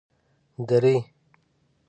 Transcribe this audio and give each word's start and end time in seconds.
درې 0.67 0.95